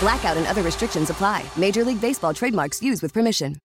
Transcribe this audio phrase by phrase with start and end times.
[0.00, 1.44] Blackout and other restrictions apply.
[1.56, 3.56] Major League Baseball trademarks used with permission.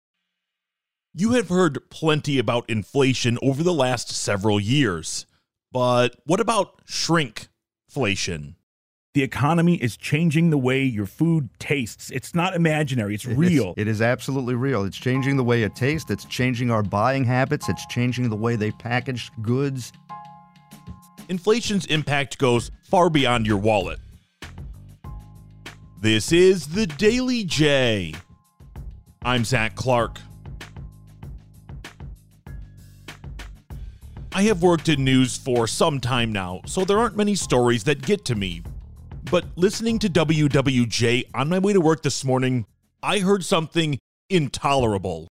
[1.13, 5.25] You have heard plenty about inflation over the last several years.
[5.71, 8.55] But what about shrinkflation?
[9.13, 12.11] The economy is changing the way your food tastes.
[12.11, 13.69] It's not imaginary, it's real.
[13.69, 14.83] It's, it is absolutely real.
[14.83, 18.57] It's changing the way it tastes, it's changing our buying habits, it's changing the way
[18.57, 19.93] they package goods.
[21.29, 23.99] Inflation's impact goes far beyond your wallet.
[26.01, 28.13] This is the Daily J.
[29.23, 30.19] I'm Zach Clark.
[34.33, 38.01] I have worked in news for some time now, so there aren't many stories that
[38.01, 38.61] get to me.
[39.31, 42.65] But listening to WWJ on my way to work this morning,
[43.01, 43.97] I heard something
[44.29, 45.29] intolerable.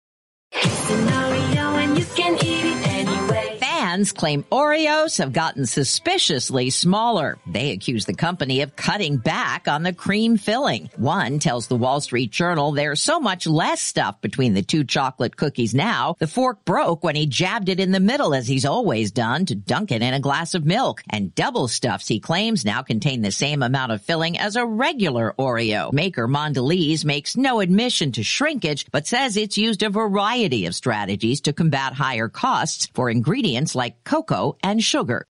[3.94, 7.38] Fans claim Oreos have gotten suspiciously smaller.
[7.46, 10.90] They accuse the company of cutting back on the cream filling.
[10.96, 15.38] One tells the Wall Street Journal there's so much less stuff between the two chocolate
[15.38, 16.16] cookies now.
[16.18, 19.54] The fork broke when he jabbed it in the middle as he's always done to
[19.54, 21.04] dunk it in a glass of milk.
[21.08, 25.36] And double stuffs, he claims, now contain the same amount of filling as a regular
[25.38, 25.94] Oreo.
[25.94, 31.42] Maker Mondelez makes no admission to shrinkage, but says it's used a variety of strategies
[31.42, 35.26] to combat higher costs for ingredients like cocoa and sugar.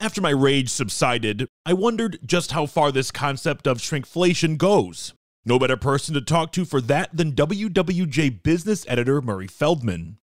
[0.00, 5.14] After my rage subsided, I wondered just how far this concept of shrinkflation goes.
[5.44, 10.18] No better person to talk to for that than WWJ business editor Murray Feldman.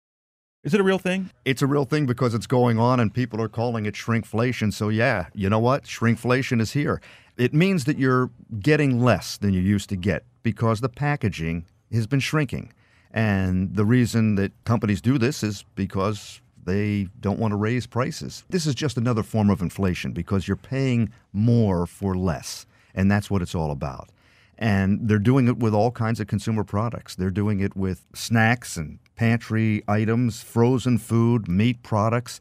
[0.64, 1.30] Is it a real thing?
[1.44, 4.72] It's a real thing because it's going on and people are calling it shrinkflation.
[4.72, 5.84] So, yeah, you know what?
[5.84, 7.00] Shrinkflation is here.
[7.36, 12.06] It means that you're getting less than you used to get because the packaging has
[12.06, 12.72] been shrinking.
[13.12, 18.44] And the reason that companies do this is because they don't want to raise prices.
[18.50, 22.66] This is just another form of inflation because you're paying more for less.
[22.94, 24.10] And that's what it's all about.
[24.58, 27.14] And they're doing it with all kinds of consumer products.
[27.14, 32.40] They're doing it with snacks and pantry items, frozen food, meat products.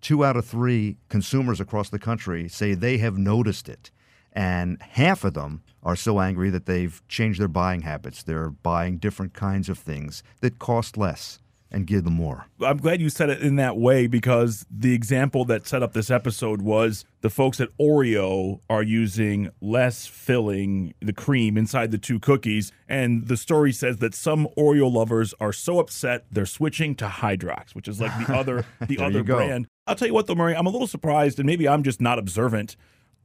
[0.00, 3.90] Two out of three consumers across the country say they have noticed it.
[4.32, 8.22] And half of them are so angry that they've changed their buying habits.
[8.22, 12.46] They're buying different kinds of things that cost less and give them more.
[12.60, 16.10] I'm glad you said it in that way because the example that set up this
[16.10, 22.18] episode was the folks at Oreo are using less filling, the cream inside the two
[22.18, 22.72] cookies.
[22.88, 27.74] And the story says that some Oreo lovers are so upset they're switching to Hydrox,
[27.74, 29.66] which is like the other the other brand.
[29.86, 32.18] I'll tell you what though, Murray, I'm a little surprised, and maybe I'm just not
[32.18, 32.76] observant.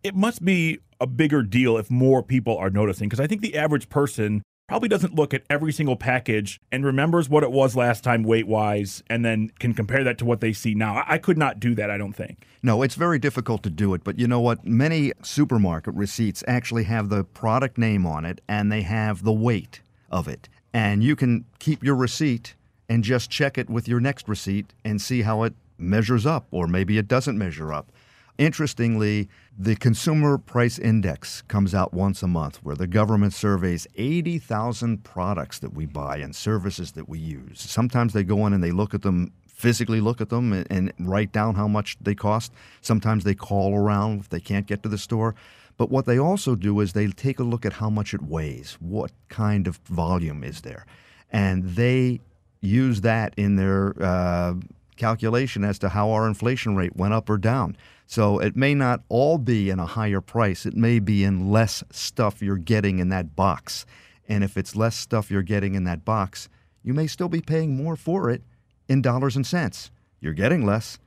[0.04, 3.58] It must be a bigger deal if more people are noticing because I think the
[3.58, 8.04] average person probably doesn't look at every single package and remembers what it was last
[8.04, 11.04] time weight wise and then can compare that to what they see now.
[11.08, 12.46] I could not do that, I don't think.
[12.64, 14.04] No, it's very difficult to do it.
[14.04, 14.66] But you know what?
[14.66, 19.82] Many supermarket receipts actually have the product name on it and they have the weight
[20.10, 20.50] of it.
[20.74, 22.56] And you can keep your receipt
[22.90, 26.68] and just check it with your next receipt and see how it measures up, or
[26.68, 27.92] maybe it doesn't measure up.
[28.38, 35.04] Interestingly, the Consumer Price Index comes out once a month where the government surveys 80,000
[35.06, 37.62] products that we buy and services that we use.
[37.62, 40.92] Sometimes they go in and they look at them, physically look at them, and, and
[41.00, 42.52] write down how much they cost.
[42.82, 45.34] Sometimes they call around if they can't get to the store.
[45.78, 48.78] But what they also do is they take a look at how much it weighs,
[48.82, 50.86] what kind of volume is there.
[51.32, 52.20] And they
[52.60, 54.56] use that in their uh,
[54.96, 57.76] calculation as to how our inflation rate went up or down.
[58.08, 61.84] So it may not all be in a higher price, it may be in less
[61.92, 63.86] stuff you're getting in that box.
[64.28, 66.50] And if it's less stuff you're getting in that box,
[66.84, 68.44] you may still be paying more for it
[68.88, 69.92] in dollars and cents.
[70.20, 71.00] You're getting less.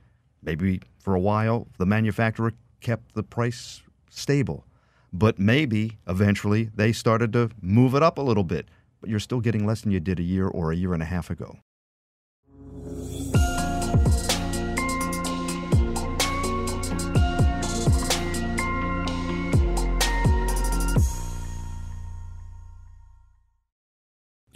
[0.43, 4.65] Maybe for a while the manufacturer kept the price stable,
[5.13, 8.67] but maybe eventually they started to move it up a little bit.
[9.01, 11.05] but you're still getting less than you did a year or a year and a
[11.05, 11.59] half ago.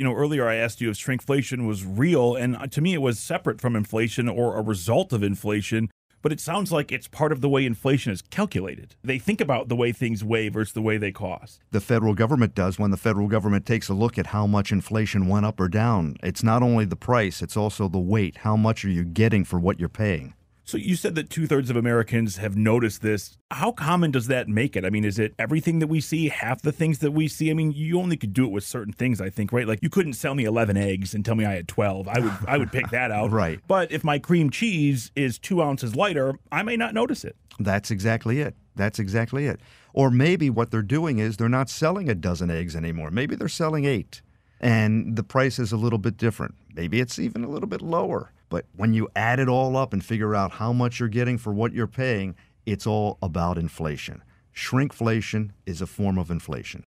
[0.04, 3.02] You know, earlier I asked you if shrinkflation was real, and uh, to me it
[3.02, 5.90] was separate from inflation or a result of inflation.
[6.22, 8.96] But it sounds like it's part of the way inflation is calculated.
[9.02, 11.62] They think about the way things weigh versus the way they cost.
[11.72, 15.30] The federal government does when the federal government takes a look at how much inflation
[15.30, 16.18] went up or down.
[16.22, 18.40] It's not only the price, it's also the weight.
[18.40, 20.34] How much are you getting for what you're paying?
[20.66, 23.38] So you said that two thirds of Americans have noticed this.
[23.52, 24.86] How common does that make it?
[24.86, 27.52] I mean, is it everything that we see, half the things that we see?
[27.52, 29.68] I mean, you only could do it with certain things, I think, right?
[29.68, 32.08] Like you couldn't sell me eleven eggs and tell me I had twelve.
[32.08, 33.32] I would I would pick that out.
[33.32, 33.60] right.
[33.68, 37.36] But if my cream cheese is two ounces lighter, I may not notice it.
[37.60, 38.56] That's exactly it.
[38.76, 39.60] That's exactly it.
[39.94, 43.12] Or maybe what they're doing is they're not selling a dozen eggs anymore.
[43.12, 44.23] Maybe they're selling eight.
[44.64, 46.56] And the price is a little bit different.
[46.74, 48.32] Maybe it's even a little bit lower.
[48.48, 51.54] But when you add it all up and figure out how much you're getting for
[51.54, 54.24] what you're paying, it's all about inflation.
[54.56, 56.86] Shrinkflation is a form of inflation.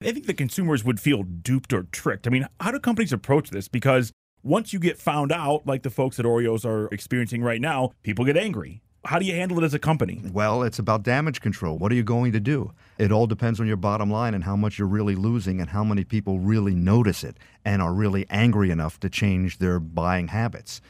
[0.00, 2.28] I think the consumers would feel duped or tricked.
[2.28, 3.66] I mean, how do companies approach this?
[3.66, 4.12] Because
[4.44, 8.24] once you get found out, like the folks at Oreos are experiencing right now, people
[8.24, 8.82] get angry.
[9.04, 10.20] How do you handle it as a company?
[10.30, 11.78] Well, it's about damage control.
[11.78, 12.72] What are you going to do?
[12.98, 15.82] It all depends on your bottom line and how much you're really losing and how
[15.82, 20.82] many people really notice it and are really angry enough to change their buying habits.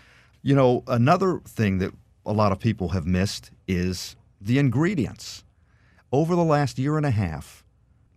[0.42, 1.92] You know, another thing that
[2.26, 5.44] a lot of people have missed is the ingredients.
[6.10, 7.64] Over the last year and a half,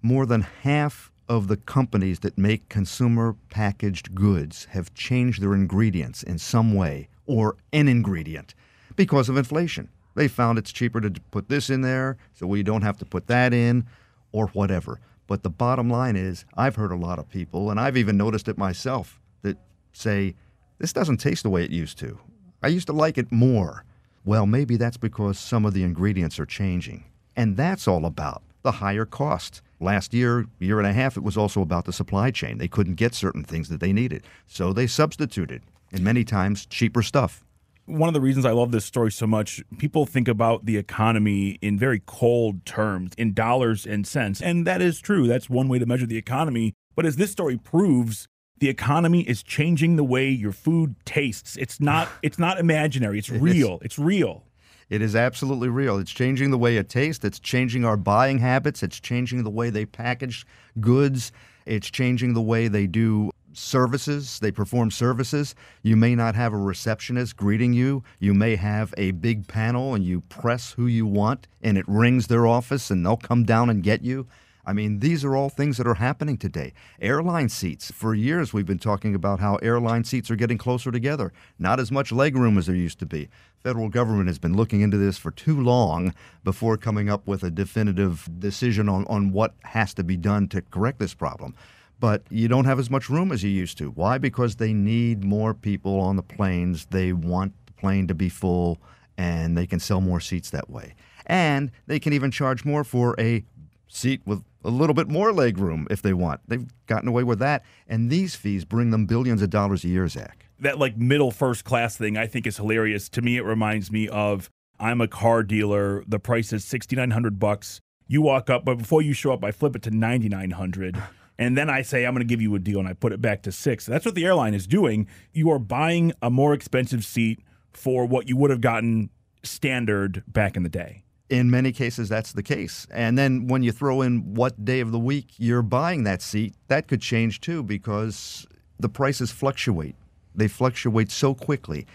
[0.02, 6.24] more than half of the companies that make consumer packaged goods have changed their ingredients
[6.24, 8.56] in some way or an ingredient
[8.96, 9.90] because of inflation.
[10.16, 13.28] They found it's cheaper to put this in there, so we don't have to put
[13.28, 13.86] that in,
[14.32, 15.00] or whatever.
[15.28, 18.48] But the bottom line is, I've heard a lot of people, and I've even noticed
[18.48, 19.58] it myself, that
[19.94, 20.36] say,
[20.78, 22.20] this doesn't taste the way it used to.
[22.62, 23.86] I used to like it more.
[24.26, 27.06] Well, maybe that's because some of the ingredients are changing.
[27.36, 29.62] And that's all about the higher cost.
[29.80, 32.58] Last year, year and a half, it was also about the supply chain.
[32.58, 34.24] They couldn't get certain things that they needed.
[34.48, 35.62] So they substituted,
[35.92, 37.44] and many times cheaper stuff
[37.86, 41.58] one of the reasons I love this story so much, people think about the economy
[41.62, 44.42] in very cold terms, in dollars and cents.
[44.42, 45.28] And that is true.
[45.28, 46.74] That's one way to measure the economy.
[46.96, 48.28] But as this story proves,
[48.60, 51.58] the economy is changing the way your food tastes.
[51.58, 53.20] It's not it's not imaginary.
[53.20, 53.76] It's real.
[53.76, 54.46] It's, it's real.
[54.90, 55.98] It is absolutely real.
[55.98, 57.26] It's changing the way it tastes.
[57.26, 58.84] It's changing our buying habits.
[58.84, 60.46] It's changing the way they package
[60.80, 61.32] goods.
[61.66, 65.56] It's changing the way they do services, they perform services.
[65.82, 68.04] You may not have a receptionist greeting you.
[68.20, 72.28] You may have a big panel and you press who you want and it rings
[72.28, 74.28] their office and they'll come down and get you.
[74.66, 76.74] I mean, these are all things that are happening today.
[77.02, 77.92] Airline seats.
[77.92, 81.34] For years, we've been talking about how airline seats are getting closer together.
[81.60, 83.30] Not as much leg room as there used to be.
[83.62, 86.14] Federal government has been looking into this for too long
[86.46, 90.62] before coming up with a definitive decision on, on what has to be done to
[90.62, 91.56] correct this problem
[92.04, 93.90] but you don't have as much room as you used to.
[93.90, 94.18] Why?
[94.18, 96.86] Because they need more people on the planes.
[96.88, 98.82] They want the plane to be full,
[99.18, 100.96] and they can sell more seats that way.
[101.26, 103.46] And they can even charge more for a
[103.88, 106.42] seat with a little bit more leg room if they want.
[106.46, 110.10] They've gotten away with that, and these fees bring them billions of dollars a year,
[110.10, 110.50] Zach.
[110.60, 113.08] That like middle first class thing I think is hilarious.
[113.08, 116.04] To me, it reminds me of I'm a car dealer.
[116.06, 117.80] The price is sixty nine hundred bucks.
[118.10, 121.02] You walk up, but before you show up, I flip it to ninety nine hundred
[121.38, 123.22] and then I say I'm going to give you a deal and I put it
[123.22, 123.86] back to six.
[123.86, 125.08] That's what the airline is doing.
[125.34, 127.40] You are buying a more expensive seat
[127.72, 129.10] for what you would have gotten
[129.44, 131.04] standard back in the day.
[131.30, 132.86] In many cases, that's the case.
[132.92, 136.54] And then when you throw in what day of the week you're buying that seat,
[136.68, 138.46] that could change too because
[138.80, 139.96] the prices fluctuate.
[140.36, 141.88] They fluctuate so quickly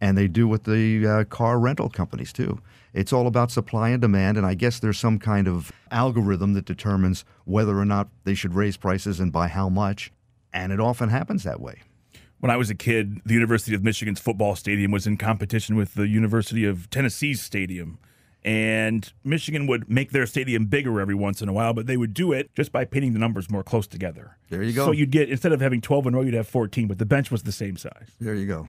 [0.00, 2.60] and they do with the uh, car rental companies too.
[2.96, 6.64] It's all about supply and demand, and I guess there's some kind of algorithm that
[6.64, 10.10] determines whether or not they should raise prices and by how much,
[10.50, 11.82] and it often happens that way.
[12.40, 15.92] When I was a kid, the University of Michigan's football stadium was in competition with
[15.92, 17.98] the University of Tennessee's stadium.
[18.42, 22.14] And Michigan would make their stadium bigger every once in a while, but they would
[22.14, 24.38] do it just by painting the numbers more close together.
[24.48, 24.86] There you go.
[24.86, 27.04] So you'd get, instead of having 12 in a row, you'd have 14, but the
[27.04, 28.12] bench was the same size.
[28.18, 28.68] There you go.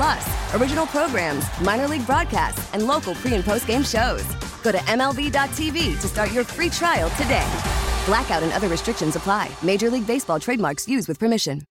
[0.00, 4.24] Plus, original programs, minor league broadcasts, and local pre and post game shows.
[4.62, 7.46] Go to MLB.tv to start your free trial today.
[8.06, 9.50] Blackout and other restrictions apply.
[9.62, 11.64] Major League Baseball trademarks used with permission.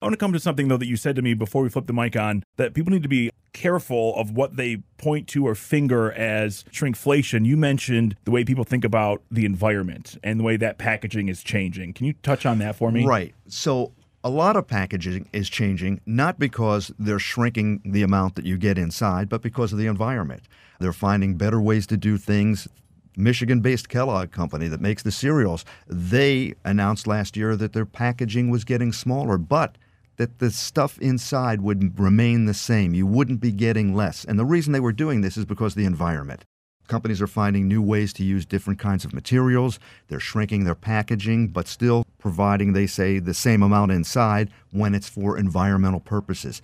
[0.00, 1.88] I want to come to something though that you said to me before we flip
[1.88, 5.56] the mic on that people need to be careful of what they point to or
[5.56, 7.44] finger as shrinkflation.
[7.44, 11.42] You mentioned the way people think about the environment and the way that packaging is
[11.42, 11.94] changing.
[11.94, 13.04] Can you touch on that for me?
[13.04, 13.34] Right.
[13.48, 13.92] So
[14.24, 18.78] a lot of packaging is changing not because they're shrinking the amount that you get
[18.78, 20.42] inside, but because of the environment.
[20.78, 22.68] They're finding better ways to do things.
[23.16, 28.48] Michigan based Kellogg company that makes the cereals, they announced last year that their packaging
[28.48, 29.76] was getting smaller, but
[30.16, 32.94] that the stuff inside would remain the same.
[32.94, 34.24] You wouldn't be getting less.
[34.24, 36.44] And the reason they were doing this is because of the environment.
[36.92, 39.78] Companies are finding new ways to use different kinds of materials.
[40.08, 45.08] They're shrinking their packaging, but still providing, they say, the same amount inside when it's
[45.08, 46.60] for environmental purposes.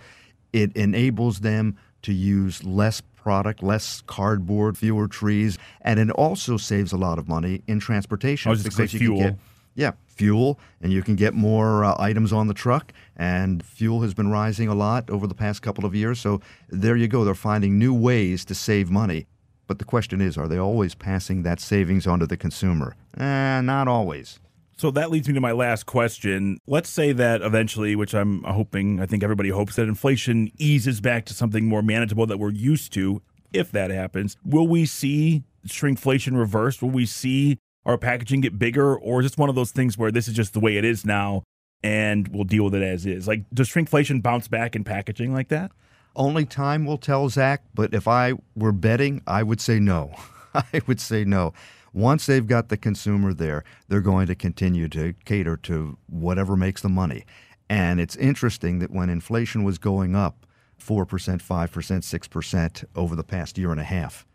[0.53, 6.93] It enables them to use less product, less cardboard, fewer trees, and it also saves
[6.93, 9.39] a lot of money in transportation I was just say you can get
[9.77, 12.93] yeah, fuel, and you can get more uh, items on the truck.
[13.17, 16.21] And fuel has been rising a lot over the past couple of years.
[16.21, 17.25] So there you go.
[17.25, 19.27] They're finding new ways to save money.
[19.69, 22.97] But the question is, are they always passing that savings on to the consumer?
[23.17, 24.41] Eh, not always.
[24.79, 26.59] So that leads me to my last question.
[26.67, 31.27] Let's say that eventually, which I'm hoping, I think everybody hopes that inflation eases back
[31.27, 33.21] to something more manageable that we're used to.
[33.53, 36.81] If that happens, will we see shrinkflation reversed?
[36.81, 40.13] Will we see our packaging get bigger, or is this one of those things where
[40.13, 41.43] this is just the way it is now,
[41.83, 43.27] and we'll deal with it as is?
[43.27, 45.73] Like, does shrinkflation bounce back in packaging like that?
[46.19, 47.63] Only time will tell, Zach.
[47.75, 50.15] But if I were betting, I would say no.
[50.55, 51.55] I would say no.
[51.93, 56.83] Once they've got the consumer there, they're going to continue to cater to whatever makes
[56.83, 57.25] the money.
[57.71, 60.45] And it's interesting that when inflation was going up
[60.85, 64.27] 4%, 5%, 6% over the past year and a half,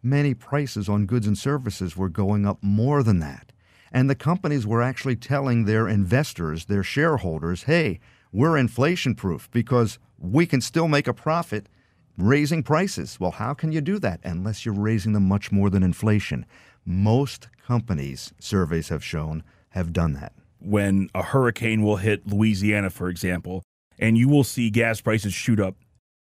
[0.00, 3.50] many prices on goods and services were going up more than that.
[3.90, 7.98] And the companies were actually telling their investors, their shareholders, hey,
[8.32, 11.68] we're inflation proof because we can still make a profit
[12.16, 13.20] raising prices.
[13.20, 16.46] Well, how can you do that unless you're raising them much more than inflation?
[16.84, 20.32] Most companies, surveys have shown, have done that.
[20.58, 23.62] When a hurricane will hit Louisiana, for example,
[23.98, 25.76] and you will see gas prices shoot up,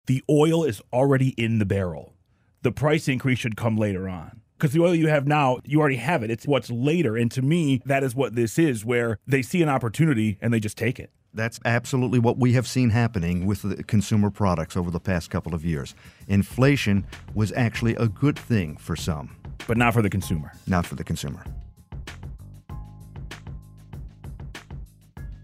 [0.07, 2.15] the oil is already in the barrel.
[2.63, 4.41] The price increase should come later on.
[4.57, 6.31] Because the oil you have now, you already have it.
[6.31, 7.17] It's what's later.
[7.17, 10.61] And to me, that is what this is, where they see an opportunity and they
[10.61, 11.11] just take it.
[11.35, 15.55] That's absolutely what we have seen happening with the consumer products over the past couple
[15.55, 15.95] of years.
[16.29, 19.35] Inflation was actually a good thing for some,
[19.67, 20.53] But not for the consumer.
[20.67, 21.43] not for the consumer.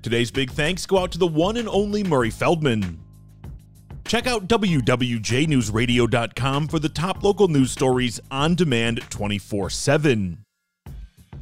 [0.02, 3.00] Today's big thanks go out to the one and only Murray Feldman.
[4.07, 10.38] Check out WWJNewsRadio.com for the top local news stories on demand 24 7.
[10.87, 10.92] Do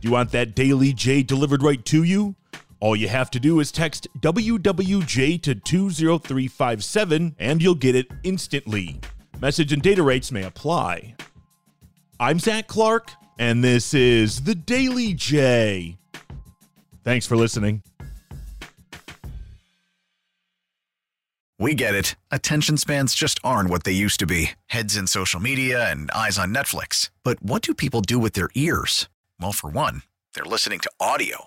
[0.02, 2.34] you want that Daily J delivered right to you?
[2.78, 9.00] All you have to do is text WWJ to 20357 and you'll get it instantly.
[9.40, 11.14] Message and data rates may apply.
[12.20, 15.98] I'm Zach Clark, and this is the Daily J.
[17.04, 17.82] Thanks for listening.
[21.58, 22.16] We get it.
[22.30, 26.38] Attention spans just aren't what they used to be heads in social media and eyes
[26.38, 27.10] on Netflix.
[27.22, 29.08] But what do people do with their ears?
[29.40, 30.02] Well, for one,
[30.34, 31.46] they're listening to audio.